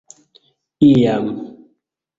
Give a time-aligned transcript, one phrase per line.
[0.89, 1.27] iam